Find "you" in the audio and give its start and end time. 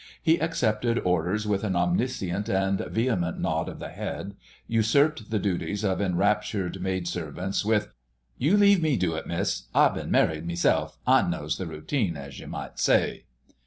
8.39-8.57, 12.39-12.47